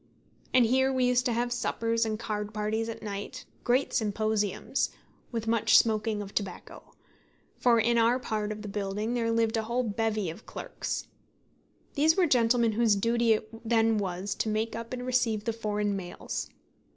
And 0.51 0.65
here 0.65 0.91
we 0.91 1.05
used 1.05 1.25
to 1.27 1.33
have 1.33 1.53
suppers 1.53 2.07
and 2.07 2.17
card 2.17 2.55
parties 2.55 2.89
at 2.89 3.03
night 3.03 3.45
great 3.63 3.93
symposiums, 3.93 4.89
with 5.31 5.45
much 5.45 5.77
smoking 5.77 6.23
of 6.23 6.33
tobacco; 6.33 6.95
for 7.59 7.79
in 7.79 7.99
our 7.99 8.17
part 8.17 8.51
of 8.51 8.63
the 8.63 8.67
building 8.67 9.13
there 9.13 9.29
lived 9.29 9.57
a 9.57 9.61
whole 9.61 9.83
bevy 9.83 10.31
of 10.31 10.47
clerks. 10.47 11.07
These 11.93 12.17
were 12.17 12.25
gentlemen 12.25 12.71
whose 12.71 12.95
duty 12.95 13.33
it 13.33 13.47
then 13.63 13.99
was 13.99 14.33
to 14.33 14.49
make 14.49 14.75
up 14.75 14.91
and 14.91 15.05
receive 15.05 15.43
the 15.43 15.53
foreign 15.53 15.95
mails. 15.95 16.49